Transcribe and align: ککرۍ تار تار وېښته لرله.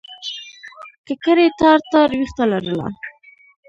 ککرۍ 1.07 1.49
تار 1.59 1.79
تار 1.91 2.09
وېښته 2.17 2.43
لرله. 2.51 2.87